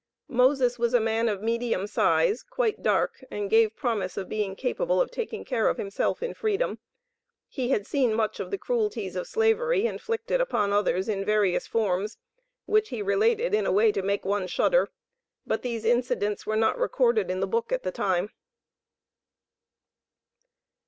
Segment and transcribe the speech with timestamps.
[0.29, 4.99] Moses was a man of medium size, quite dark, and gave promise of being capable
[4.99, 6.79] of taking care of himself in freedom.
[7.47, 12.17] He had seen much of the cruelties of Slavery inflicted upon others in various forms,
[12.65, 14.89] which he related in a way to make one shudder;
[15.45, 18.31] but these incidents were not recorded in the book at the time.